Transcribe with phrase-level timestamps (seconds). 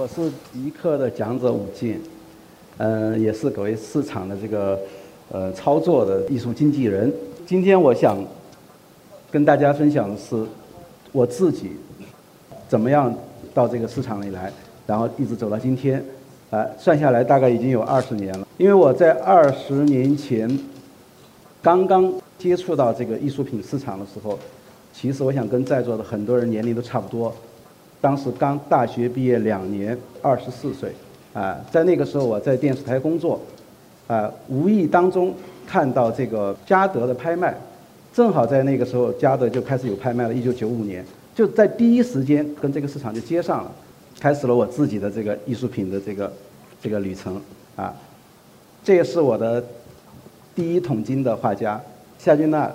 [0.00, 2.00] 我是一课的讲者武进，
[2.78, 4.80] 嗯，也是各位市场的这个
[5.30, 7.12] 呃操作的艺术经纪人。
[7.46, 8.16] 今天我想
[9.30, 10.42] 跟大家分享的是
[11.12, 11.72] 我自己
[12.66, 13.14] 怎么样
[13.52, 14.50] 到这个市场里来，
[14.86, 16.02] 然后一直走到今天，
[16.48, 18.48] 啊，算下来大概已经有二十年了。
[18.56, 20.48] 因为我在二十年前
[21.60, 24.38] 刚刚接触到这个艺术品市场的时候，
[24.94, 27.30] 其实我想跟在座的很多人年龄都差不多。
[28.00, 30.90] 当时刚大学毕业两年，二十四岁，
[31.34, 33.38] 啊，在那个时候我在电视台工作，
[34.06, 35.34] 啊，无意当中
[35.66, 37.54] 看到这个嘉德的拍卖，
[38.14, 43.70] 正好在那个时候嘉德就开始有拍卖了，一九九五年，就在第一时间跟这个市场就接上了，
[44.18, 46.32] 开始了我自己的这个艺术品的这个
[46.80, 47.38] 这个旅程，
[47.76, 47.94] 啊，
[48.82, 49.62] 这也是我的
[50.54, 51.78] 第一桶金的画家
[52.18, 52.72] 夏君娜，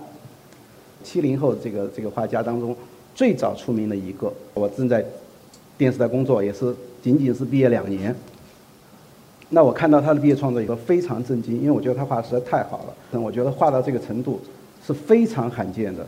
[1.04, 2.76] 七零后这个这个画家当中。
[3.16, 5.02] 最早出名的一个，我正在
[5.78, 8.16] 电视台工作，也是仅仅是毕业两年。
[9.50, 13.20] 那我看到他的毕业创作以后非常震惊，因为我觉得他画实在太好了。
[13.20, 14.42] 我觉得画到这个程度
[14.86, 16.06] 是非常罕见的。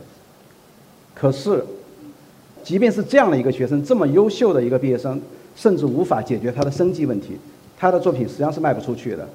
[1.13, 1.63] 可是，
[2.63, 5.21] 即便是这样的一个学生，这么优秀的一个毕业生，
[5.55, 7.37] 甚至无法解决他的生计问题，
[7.77, 9.27] 他的作品实际上是卖不出去的。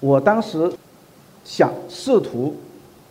[0.00, 0.70] 我当时
[1.44, 2.54] 想试图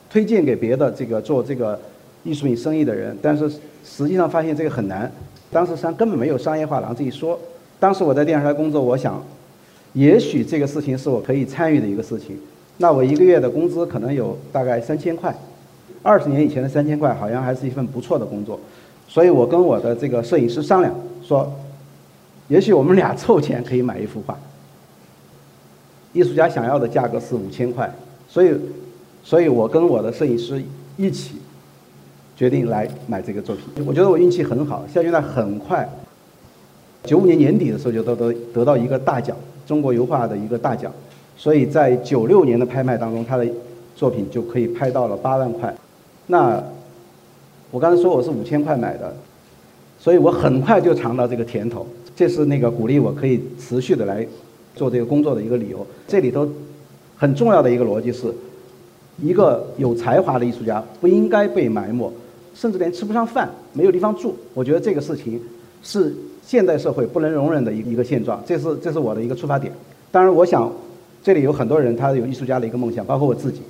[0.09, 1.79] 推荐给别的这个做这个。
[2.27, 3.47] 艺术品生意的人，但是
[3.85, 5.11] 实际上发现这个很难。
[5.55, 7.39] 当时实际上根本没有商业画廊这一说。
[7.79, 9.23] 当时我在电视台工作，我想，
[9.93, 12.37] 也许这个事情是我可以参与的一个事情。
[12.79, 15.33] 那我一个月的工资可能有大概三千块，
[16.03, 18.59] 二十年以前的三千块好像还是一份不错的工作。
[19.07, 21.49] 所以我跟我的这个摄影师商量说，
[22.49, 24.37] 也许我们俩凑钱可以买一幅画。
[26.11, 27.89] 艺术家想要的价格是五千块，
[28.27, 28.53] 所以，
[29.23, 30.61] 所以我跟我的摄影师
[30.97, 31.37] 一起。
[32.35, 34.85] 决定来买这个作品，我觉得我运气很好。
[34.93, 35.87] 夏君娜很快，
[37.03, 40.91] 九五年年底的时候就得得得到一个大奖，中国油画的一个大奖，
[41.37, 43.47] 所以在九六年的拍卖当中，他的
[43.95, 45.73] 作品就可以拍到了八万块。
[46.27, 46.61] 那
[47.71, 49.15] 我刚才说我是五千块买的，
[49.97, 54.27] 所以我很快就尝到这个甜头，这是那个鼓励我可以持续的来
[54.75, 55.87] 做这个工作的一个理由。
[56.05, 56.45] 这里头
[57.15, 58.27] 很重要的一个逻辑是，
[59.21, 62.11] 一个有才华的艺术家不应该被埋没。
[62.55, 65.39] 甚至连吃不上饭、没有地方住，我觉得这个事情
[65.83, 68.41] 是现代社会不能容忍的一一个现状。
[68.45, 69.71] 这是这是我的一个出发点。
[70.09, 70.71] 当然，我想
[71.21, 73.61] 这里有很多人他有艺术家的一个梦想，包括我自己。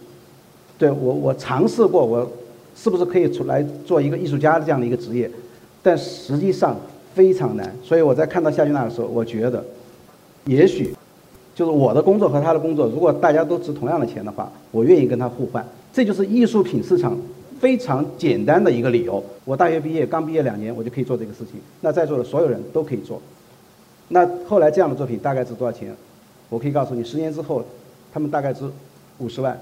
[0.77, 2.29] 对我我尝试过，我
[2.75, 5.29] 是不是可以出来做一个艺术家的这样的一个职业？
[5.81, 6.75] 但实际上
[7.13, 7.73] 非常难。
[7.83, 9.65] 所以我在看到夏俊娜的时候，我觉得
[10.45, 10.93] 也许
[11.55, 15.65] 就是我的工作和他的工作，如果大家都值同样的钱的话，我愿意跟他互换。
[15.91, 17.17] 这就是艺术品市场。
[17.59, 21.55] 非常简单的一个理由，我大学毕业刚毕业两年，我就可以做这个事情。
[21.81, 23.21] 那在座的所有人都可以做。
[24.09, 25.95] 那后来这样的作品大概值多少钱？
[26.49, 27.65] 我可以告诉你，十年之后，
[28.13, 28.69] 他们大概值
[29.17, 29.59] 五十万。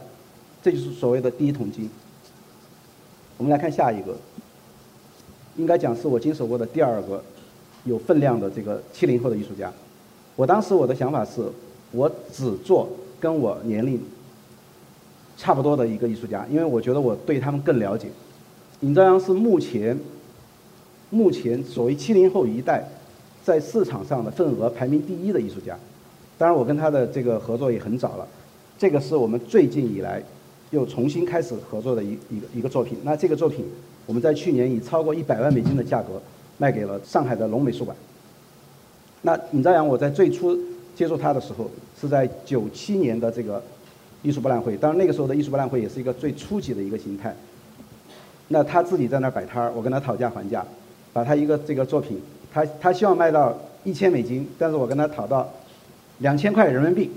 [0.61, 1.89] 这就是所谓的第一桶金。
[3.37, 4.15] 我们来看下一个，
[5.55, 7.23] 应该讲是我经手过的第二个
[7.85, 9.71] 有分量的这个七零后的艺术家。
[10.35, 11.41] 我当时我的想法是，
[11.91, 12.89] 我只做
[13.19, 14.01] 跟我年龄。
[15.35, 18.07] 差不多的一个艺术家，因为我觉得我对他们更了解。
[18.81, 19.97] 尹朝阳是目前
[21.09, 22.83] 目前所谓七零后一代
[23.43, 25.77] 在市场上的份额排名第一的艺术家。
[26.37, 28.27] 当然，我跟他的这个合作也很早了。
[28.77, 30.21] 这个是我们最近以来
[30.71, 32.97] 又重新开始合作的一一个一个作品。
[33.03, 33.65] 那这个作品
[34.05, 36.21] 我们在去年以超过一百万美金的价格
[36.57, 37.95] 卖给了上海的龙美术馆。
[39.21, 40.57] 那尹朝阳，我在最初
[40.95, 41.69] 接触他的时候
[41.99, 43.61] 是在九七年的这个。
[44.23, 47.35] 艺术博览会，当然那个时候的艺术博览会也是一个最初级的一个形态。
[48.47, 50.65] 那他自己在那儿摆摊儿，我跟他讨价还价，
[51.11, 55.49] 把他一个这个作品，他他希望卖到一千美金，但是我跟他讨到
[56.19, 57.09] 两千块人民币，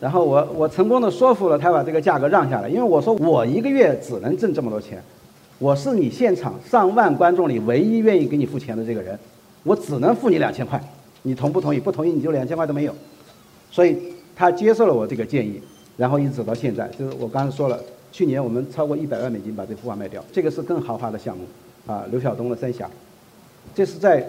[0.00, 5.02] 然后我我成功的说服了他把这个价格让下来，因为我说我一个月只能挣这么多钱，
[5.58, 9.18] 我是你现场上万观众里唯一愿意给你付钱的这个人，
[9.62, 10.82] 我只能付你两千块，
[11.22, 11.78] 你同不同意？
[11.78, 12.94] 不同意你就两千块都没有，
[13.70, 13.96] 所以
[14.34, 15.60] 他接受了我这个建议。
[16.02, 17.78] 然后一直走到现在，就是我刚才说了，
[18.10, 21.44] 去年我们超过一百万美金把这幅画卖掉，这个是更豪华的项目，
[21.86, 22.86] 啊，刘晓东的《三峡》，
[23.72, 24.28] 这是在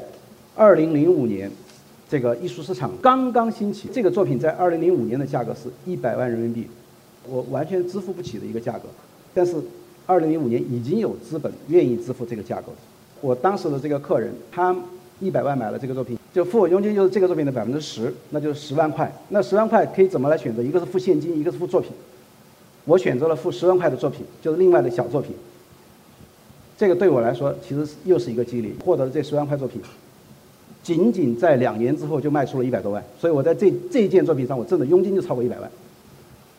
[0.55, 1.49] 二零零五年，
[2.07, 6.67] 这个艺术市场刚刚兴起，这个作品在二零零五年的价格是一百万人民币，
[7.27, 8.83] 我完全支付不起的一个价格，
[9.33, 9.55] 但是
[10.05, 12.71] 二零零五年已经有资本愿意支付这个价格，
[13.19, 14.75] 我当时的这个客人他。
[15.19, 19.09] 一百万买了这个作品，就付我佣金就是这个作品的百分之十，那就是十万块。
[19.29, 20.63] 那十万块可以怎么来选择？
[20.63, 21.91] 一个是付现金，一个是付作品。
[22.85, 25.35] 我选择了付十万块的作品，就是另外的小作品。
[26.75, 29.79] 这个对我来说其实又是一个激励，获得了这十万块作品，
[30.81, 35.71] 仅仅在两年之后就卖出了一百多万，所以我在这这一件作品上，我挣的佣金就超过一百万。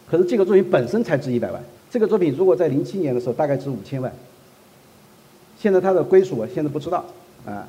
[0.09, 1.61] 可是这个作品本身才值一百万，
[1.91, 4.12] 这个作品如果在零七年的时候大概值五千万。
[5.59, 7.05] 现在它的归属我现在不知道，
[7.44, 7.67] 啊，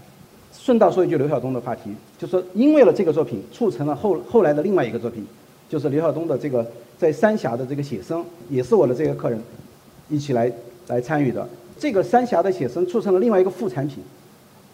[0.57, 5.25] 顺道说一句刘晓东的话题，就说因为了这个作品，促成了后后来的另外一个作品，
[5.69, 6.65] 就是刘晓东的这个
[6.97, 9.39] 在三峡的这个写生，也是我的这个客人
[10.09, 10.51] 一起来
[10.87, 11.47] 来参与的。
[11.77, 14.03] 这个三峡的写生促成了另外一个副产品，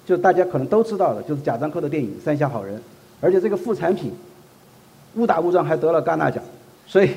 [0.06, 2.78] 就大家可能都知道的，就是贾樟柯的电影《三峡好人》，
[3.20, 4.12] 而且这个副产品
[5.16, 6.44] 误打误撞还得了戛纳奖，
[6.88, 7.10] 所以。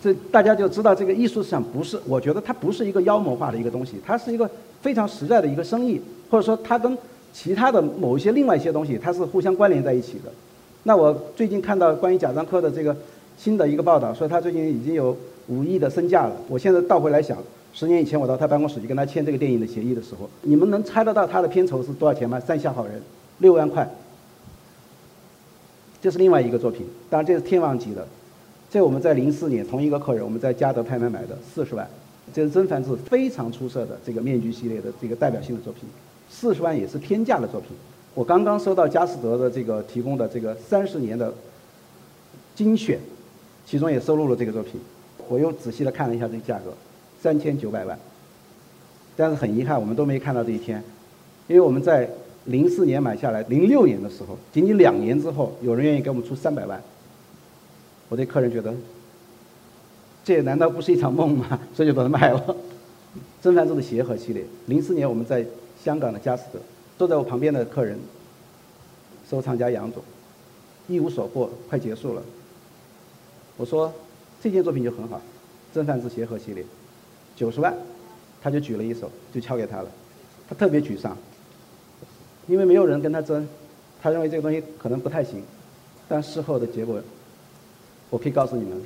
[0.00, 4.48] 这大家就知道，这个艺术市场不是，我觉得它不是一个妖魔化的一个东西，它是一个
[4.80, 6.96] 非常实在的一个生意，或者说它跟
[7.32, 10.32] 其他的某一些另外一些东西，它是互相关联在一起的。
[10.82, 12.96] 那我最近看到关于贾樟柯的这个
[13.36, 15.16] 新的一个报道，说他最近已经有
[15.48, 16.36] 五亿的身价了。
[16.48, 17.36] 我现在倒回来想，
[17.72, 22.38] 十年以前我到他办公室去跟他签这个电影的协议的时候，你们能猜得到他的片酬是多少钱吗？
[22.40, 22.98] 《三峡好人》
[23.38, 23.88] 六万块，
[26.00, 28.06] 这是另外一个作品，当然这是天王级的。
[28.70, 31.88] 这我们在零四年同一个客人，我们在嘉德拍卖买的四十万，
[32.32, 35.84] 这是曾梵志非常出色的这个面具系列的这个代表性的作品，
[36.30, 37.70] 四十万也是天价的作品。
[38.14, 41.34] 我刚刚收到佳士得的这个提供的这个三十年的
[42.54, 42.98] 精选，
[43.66, 44.80] 其中也收录了这个作品。
[45.28, 46.72] 我又仔细的看了一下这个价格，
[47.20, 47.98] 三千九百万。
[49.16, 50.82] 但是很遗憾，我们都没看到这一天，
[51.46, 52.08] 因为我们在
[52.46, 56.82] 零四年买下来，零六年的时候，仅仅两年之后，有人愿意给我们出三百万。
[58.08, 58.74] 我的客人觉得，
[60.24, 61.60] 这难道不是一场梦吗？
[61.74, 62.56] 所以就把它卖了。
[63.42, 65.44] 曾梵志的协和系列，零四年我们在
[65.82, 66.60] 香港的佳士得，
[66.98, 67.98] 坐在我旁边的客人，
[69.28, 70.02] 收藏家杨总，
[70.88, 72.22] 一无所获，快结束了。
[73.56, 73.92] 我说
[74.42, 75.20] 这件作品就很好，
[75.72, 76.64] 曾梵志协和系列，
[77.34, 77.74] 九十万，
[78.42, 79.88] 他就举了一手，就敲给他了。
[80.48, 81.16] 他特别沮丧，
[82.46, 83.48] 因为没有人跟他争，
[84.02, 85.42] 他认为这个东西可能不太行，
[86.08, 87.00] 但事后的结果。
[88.10, 88.76] 我可以告诉你们，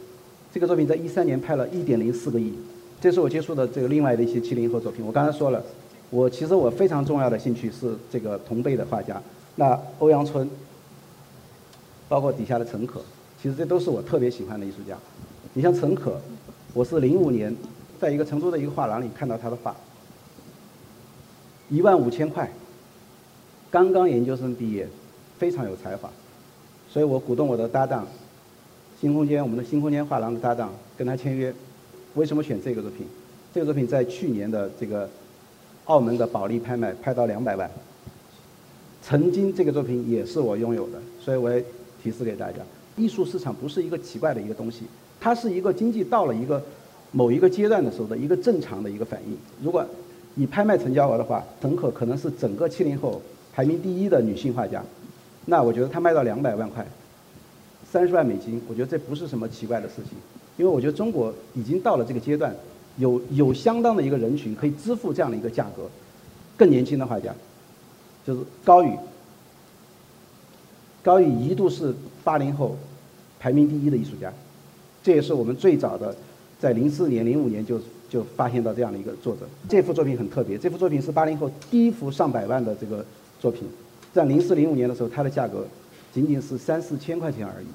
[0.52, 2.52] 这个作品在一三年拍了一点零四个亿，
[3.00, 5.02] 这是我接触的这个另外的一些七零后作品。
[5.02, 5.64] 我刚才说了，
[6.14, 9.20] 我其实我非常重要的兴趣是这个同辈的画家，
[9.56, 10.48] 那欧阳春，
[12.08, 13.00] 包括底下的陈可，
[13.42, 14.96] 其实这都是我特别喜欢的艺术家。
[15.54, 16.20] 你像陈可，
[16.72, 17.52] 我是零五年
[17.98, 19.74] 在一个成都的一个画廊里看到他的画，
[21.68, 22.48] 一万五千块，
[23.68, 24.86] 刚刚研究生毕业，
[25.36, 26.08] 非常有才华，
[26.88, 28.06] 所以我鼓动我的搭档。
[29.00, 31.52] 新空间，我们的新空间画廊的搭档跟他签约，
[32.14, 33.04] 为什么选这个作品？
[33.52, 35.10] 这个作品在去年的这个
[35.86, 37.70] 澳门的保利拍卖拍到两百万。
[39.02, 41.62] 曾经这个作品也是我拥有的，所以我也
[42.02, 42.58] 提示给大家：
[42.96, 44.84] 艺术市场不是一个奇怪的一个东西，
[45.20, 46.62] 它是一个经济到了一个
[47.12, 49.36] 某一个阶段的时候的一个正常的一个反应。
[49.62, 49.84] 如果
[50.36, 53.20] 以拍卖成交额的话，陈可可能是整个七零后
[53.52, 54.82] 排名第一的女性画家，
[55.44, 56.86] 那我觉得她卖到两百万块。
[57.92, 60.18] 三十万美金，我觉得这不是什么奇怪的事情，
[60.56, 62.52] 因为我觉得中国已经到了这个阶段，
[62.96, 65.88] 有有相当的一个人群可以支付这样的一个价格。
[66.56, 67.34] 更年轻的画家，
[68.24, 68.96] 就是高宇，
[71.02, 71.92] 高宇一度是
[72.22, 72.76] 八零后
[73.40, 74.32] 排名第一的艺术家，
[75.02, 76.14] 这也是我们最早的
[76.60, 79.40] 在零四年、零五年就就发现到这样的一个作者。
[79.68, 83.04] 这幅作品很特别，这幅作品是八零后第一幅上百万的这个
[83.40, 83.68] 作品，
[84.12, 85.66] 在零四零五年的时候，它的价格
[86.12, 87.66] 仅仅是三四千块钱而已。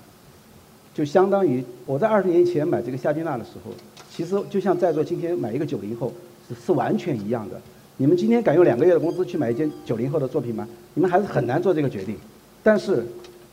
[0.99, 3.71] 就相当于我在二十年前买这个夏君娜的时候，
[4.11, 6.13] 其实就像在座今天买一个九零后
[6.45, 7.55] 是是完全一样的。
[7.95, 10.67] 你们今天敢用两个月的工资去买一件九零后的作品吗？
[10.95, 12.17] 你们还是很难做这个决定。
[12.61, 13.05] 但是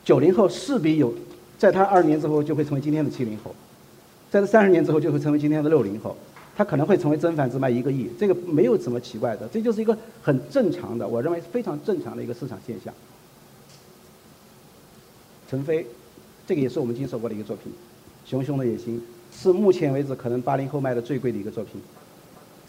[0.03, 1.13] 九零后势必有，
[1.57, 3.55] 在他二十年之后就会成为今天的七零后，
[4.29, 6.17] 在这三十年之后就会成为今天的六零后，
[6.57, 12.93] 他可能会成为真繁只卖一个亿，这个没有什么奇怪的，这就是一个很正常的，我认为非常正常的一个市场现象。
[15.49, 15.87] 陈飞。
[16.47, 17.69] 这个也是我们经手过的一个作品，
[18.29, 19.03] 《熊熊的野心》
[19.37, 21.73] 是目前为止可能八零后卖的最贵的一个作品，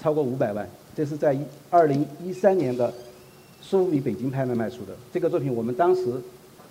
[0.01, 0.69] 超过五百万。
[0.97, 1.39] 这是在
[1.71, 2.93] 二零一三年的
[3.63, 4.97] 苏富比北京拍卖卖出的。
[5.13, 6.03] 这个作品我们当时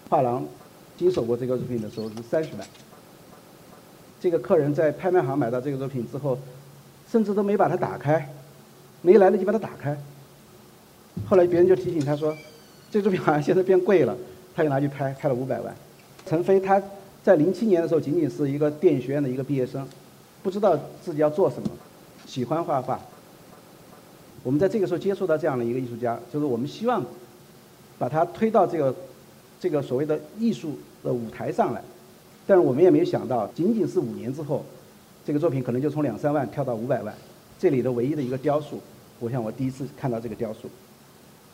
[0.10, 0.46] 画廊
[0.98, 2.68] 经手过这个作品的时候是三十万。
[4.20, 6.38] 这个客人在拍卖行买到这个作品之后，
[7.10, 8.30] 甚至都没把它打开，
[9.02, 9.98] 没来得及把它打开。
[11.26, 12.36] 后来别人就提醒他说，
[12.92, 14.14] 这作品好像现在变贵了，
[14.54, 15.74] 他就拿去拍，拍了五百万。
[16.26, 16.84] 陈飞他。
[17.28, 19.86] 在零七年的时候，仅仅是一个电影学院的一个毕业生，
[20.42, 21.70] 不知道自己要做什么，
[22.26, 22.98] 喜欢画画。
[24.44, 27.06] 我们在这个时候接触到这样的一个艺术家，就是我们希望
[28.00, 28.96] 把他推到这个
[29.60, 31.84] 这个所谓的艺术的舞台上来。
[32.48, 34.64] 但是我们也没有想到，仅仅是五年之后，
[35.26, 37.14] 这个作品可能就从两三万跳到五百万。
[37.60, 38.80] 这里的唯一的一个雕塑，
[39.20, 40.70] 我想我第一次看到这个雕塑，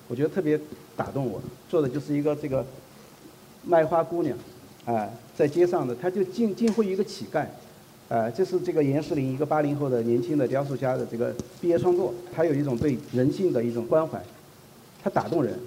[0.07, 0.59] 我觉得特别
[0.95, 1.41] 打动我。
[1.67, 2.63] 做的就是一个这个
[3.65, 4.37] 卖花姑娘，
[4.85, 7.45] 啊，在街上的，他就近近乎一个乞丐，
[8.09, 14.21] 啊，这是这个严世林一个八零后的年轻的雕塑家的这个毕业创作，他有一种对人性的一种关怀，
[15.01, 15.57] 他打动人，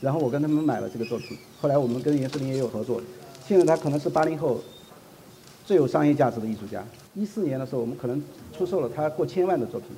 [0.00, 3.02] 然后我跟他们买了这个作品，后来我们跟严世林也有合作，
[3.46, 4.60] 现在他可能是八零后
[5.66, 6.82] 最有商业价值的艺术家，
[7.14, 8.22] 一四年的时候我们可能
[8.56, 9.90] 出售了他过千万的作品，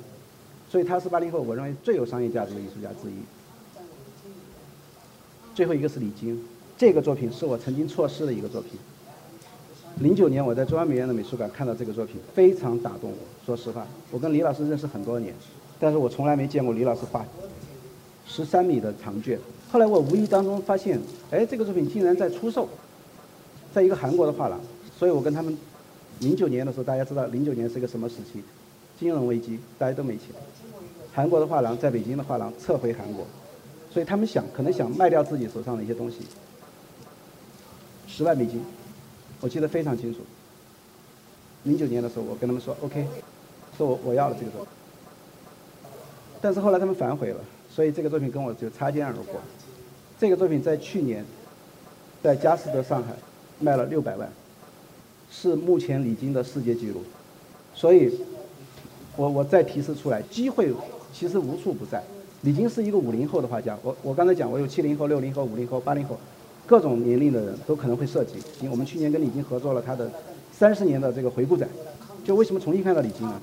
[0.69, 3.13] 所以他是八零后我认为最有商业价值的艺术家之一。
[5.55, 6.41] 最后一个是李菁，
[6.81, 8.71] 这个作品是我曾经错失的一个作品。
[9.99, 13.17] 零九年我在中央美院的美术馆看到这个作品，非常打动我。
[13.45, 15.31] 说实话，我跟李老师认识很多年，
[15.79, 17.23] 但是我从来没见过李老师画
[18.25, 19.37] 十三米的长卷。
[19.71, 22.67] 后来我无意当中发现，哎，这个作品竟然在出售，
[23.71, 24.59] 在一个韩国的画廊。
[24.97, 25.55] 所以我跟他们，
[26.21, 28.41] 零九年的时候，大家知道零九年是一个什么时期？
[28.99, 30.29] 金融危机，大家都没钱。
[31.13, 33.23] 韩国的画廊在北京的画廊撤回韩国。
[33.91, 36.21] 所以他们想，可能想卖掉自己手上的一些东西，
[38.21, 38.63] 十万美金，
[39.39, 40.19] 我记得非常清楚。
[41.63, 43.03] 零九年的时候，我跟他们说 OK，
[43.75, 44.69] 说我我要了这个作品，
[46.39, 49.41] 但是后来他们反悔了，所以这个作品跟我就擦肩而过。
[50.19, 51.25] 这个作品在去年，
[52.21, 53.15] 在佳士得上海
[53.59, 54.31] 卖了六百万，
[55.31, 57.01] 是目前李菁的世界纪录。
[57.73, 58.15] 所以，
[59.17, 60.71] 我我再提示出来，机会
[61.11, 62.03] 其实无处不在。
[62.43, 66.19] 李菁是一个五零后的画家，我我刚才讲，我有七零后、六零后、五零后、八零后，
[66.65, 68.35] 各种年龄的人都可能会涉及。
[68.59, 70.09] 因为我们去年跟李菁合作了他的
[70.51, 71.67] 三十年的这个回顾展，
[72.23, 73.41] 就为什么重新看到李菁呢？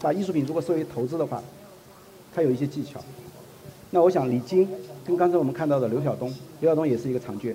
[0.00, 1.42] 把艺术品如果作为投资的话，
[2.34, 2.98] 他有一些技巧。
[3.90, 4.66] 那我想李菁
[5.04, 7.54] 跟刚才我们看到的刘晓东，刘晓东也是一个长卷，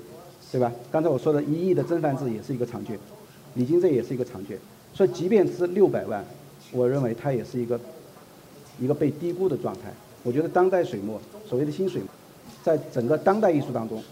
[0.51, 0.71] 对吧？
[0.91, 2.99] 刚才我说的一亿的真繁字也是一个长卷，
[3.55, 4.59] 李菁这也是一个长卷，
[4.93, 6.23] 所以即便是六百万，
[6.71, 7.79] 我认为它也是一个
[8.79, 9.93] 一个被低估的状态。
[10.23, 12.09] 我觉得当代水墨，所谓的新水墨，
[12.63, 14.03] 在整个当代艺术当中，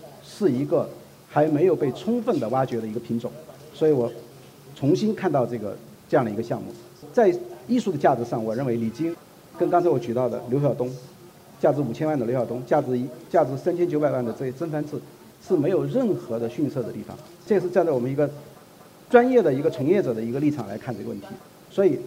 [0.44, 0.90] 是一个
[1.30, 3.32] 还没有被充分的挖掘的一个品种，
[3.74, 4.12] 所以我
[4.76, 5.78] 重新看到这个
[6.10, 6.68] 这样的一个项目，
[7.14, 7.34] 在
[7.68, 9.16] 艺术的价值上，我认为李菁
[9.58, 10.92] 跟刚才我举到的刘晓东，
[11.62, 15.00] 价值五千万的刘晓东，价值一价值三千九百万的这些曾梵志，
[15.48, 17.18] 是没有任何的逊色的地方。
[17.46, 18.30] 这是站在我们一个
[19.10, 21.28] 专业的一个从业者的一个立场来看这个问题，
[21.72, 21.98] 所以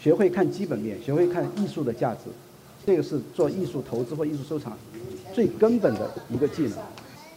[0.00, 2.30] 学会看基本面，学会看艺术的价值。
[2.86, 4.78] 这个是做艺术投资或艺术收藏
[5.34, 6.78] 最根本的一个技能。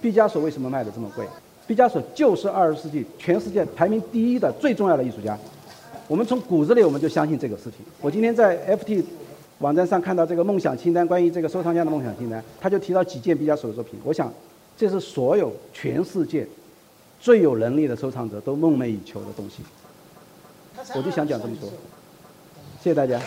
[0.02, 1.26] 毕加索为什么卖的这么贵？
[1.68, 5.38] 毕加索就是二十世纪全世界排名第一的最重要的艺术家。
[6.08, 7.86] 我们从骨子里我们就相信这个事情。
[8.02, 9.04] 我今天在 FT
[9.60, 14.00] 网站上看到这个梦想清单，关于这个收藏家的梦想清单，他就提到几件毕加索的作品。
[14.04, 14.34] 我想，
[14.76, 16.48] 这是所有全世界
[17.20, 19.62] 最有能力的收藏者都梦寐以求的东西。
[20.96, 21.70] 我就想讲这么多，
[22.82, 23.22] 谢谢大家。